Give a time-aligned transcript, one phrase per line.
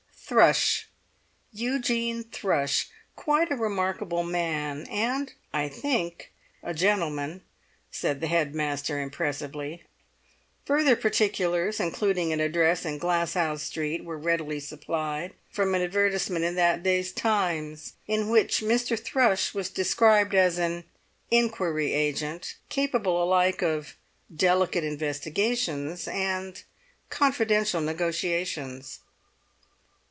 [0.33, 6.31] "Thrush—Eugene Thrush—quite a remarkable man, and, I think,
[6.63, 7.43] a gentleman,"
[7.91, 9.83] said the head master impressively.
[10.65, 16.55] Further particulars, including an address in Glasshouse Street, were readily supplied from an advertisement in
[16.55, 18.97] that day's Times, in which Mr.
[18.97, 20.85] Thrush was described as an
[21.29, 23.95] "inquiry agent," capable alike of
[24.33, 26.63] "delicate investigations" and
[27.09, 29.01] "confidential negotiations."